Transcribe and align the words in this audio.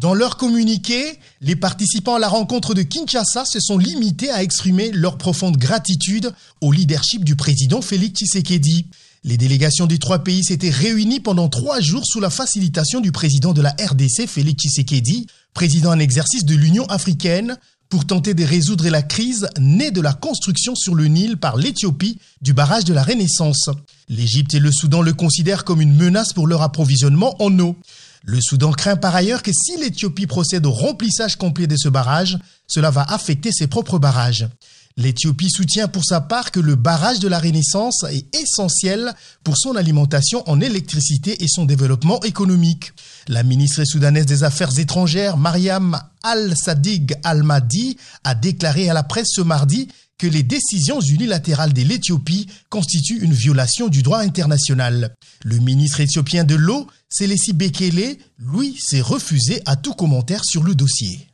Dans 0.00 0.14
leur 0.14 0.38
communiqué, 0.38 1.18
les 1.42 1.54
participants 1.54 2.14
à 2.14 2.18
la 2.18 2.28
rencontre 2.28 2.72
de 2.72 2.82
Kinshasa 2.82 3.44
se 3.44 3.60
sont 3.60 3.76
limités 3.76 4.30
à 4.30 4.42
exprimer 4.42 4.90
leur 4.90 5.18
profonde 5.18 5.58
gratitude 5.58 6.32
au 6.62 6.72
leadership 6.72 7.24
du 7.24 7.36
président 7.36 7.82
Félix 7.82 8.20
Tshisekedi. 8.20 8.86
Les 9.24 9.36
délégations 9.36 9.86
des 9.86 9.98
trois 9.98 10.20
pays 10.20 10.42
s'étaient 10.44 10.70
réunies 10.70 11.20
pendant 11.20 11.48
trois 11.48 11.80
jours 11.80 12.06
sous 12.06 12.20
la 12.20 12.30
facilitation 12.30 13.00
du 13.00 13.12
président 13.12 13.52
de 13.52 13.60
la 13.60 13.70
RDC, 13.70 14.26
Félix 14.26 14.62
Tshisekedi, 14.64 15.26
président 15.52 15.90
en 15.90 15.98
exercice 15.98 16.46
de 16.46 16.54
l'Union 16.54 16.86
africaine, 16.86 17.58
pour 17.90 18.06
tenter 18.06 18.32
de 18.32 18.42
résoudre 18.42 18.88
la 18.88 19.02
crise 19.02 19.50
née 19.60 19.90
de 19.90 20.00
la 20.00 20.14
construction 20.14 20.74
sur 20.74 20.94
le 20.94 21.08
Nil 21.08 21.36
par 21.36 21.58
l'Éthiopie 21.58 22.18
du 22.40 22.54
barrage 22.54 22.84
de 22.84 22.94
la 22.94 23.02
Renaissance. 23.02 23.68
L'Égypte 24.08 24.54
et 24.54 24.60
le 24.60 24.72
Soudan 24.72 25.02
le 25.02 25.12
considèrent 25.12 25.64
comme 25.64 25.82
une 25.82 25.94
menace 25.94 26.32
pour 26.32 26.46
leur 26.46 26.62
approvisionnement 26.62 27.36
en 27.42 27.58
eau. 27.58 27.76
Le 28.24 28.40
Soudan 28.40 28.72
craint 28.72 28.96
par 28.96 29.14
ailleurs 29.14 29.42
que 29.42 29.50
si 29.52 29.76
l'Éthiopie 29.78 30.26
procède 30.26 30.66
au 30.66 30.70
remplissage 30.70 31.36
complet 31.36 31.66
de 31.66 31.76
ce 31.76 31.88
barrage, 31.88 32.38
cela 32.66 32.90
va 32.90 33.02
affecter 33.02 33.50
ses 33.52 33.66
propres 33.66 33.98
barrages. 33.98 34.48
L'Éthiopie 34.96 35.50
soutient 35.50 35.88
pour 35.88 36.04
sa 36.04 36.20
part 36.20 36.50
que 36.50 36.60
le 36.60 36.74
barrage 36.76 37.18
de 37.18 37.28
la 37.28 37.38
Renaissance 37.38 38.04
est 38.10 38.34
essentiel 38.36 39.14
pour 39.42 39.56
son 39.56 39.74
alimentation 39.74 40.48
en 40.48 40.60
électricité 40.60 41.42
et 41.42 41.48
son 41.48 41.64
développement 41.64 42.20
économique. 42.20 42.92
La 43.28 43.42
ministre 43.42 43.84
soudanaise 43.84 44.26
des 44.26 44.44
Affaires 44.44 44.78
étrangères, 44.78 45.38
Mariam 45.38 45.98
Al-Sadig 46.22 47.14
Al-Mahdi, 47.24 47.96
a 48.24 48.34
déclaré 48.34 48.90
à 48.90 48.94
la 48.94 49.02
presse 49.02 49.30
ce 49.32 49.40
mardi 49.40 49.88
que 50.22 50.28
les 50.28 50.44
décisions 50.44 51.00
unilatérales 51.00 51.72
de 51.72 51.82
l'Éthiopie 51.82 52.46
constituent 52.68 53.24
une 53.24 53.32
violation 53.32 53.88
du 53.88 54.04
droit 54.04 54.20
international. 54.20 55.16
Le 55.44 55.58
ministre 55.58 55.98
éthiopien 55.98 56.44
de 56.44 56.54
l'eau, 56.54 56.86
Selesi 57.08 57.52
Bekele, 57.52 58.18
lui, 58.38 58.76
s'est 58.78 59.00
refusé 59.00 59.60
à 59.66 59.74
tout 59.74 59.94
commentaire 59.94 60.44
sur 60.44 60.62
le 60.62 60.76
dossier. 60.76 61.26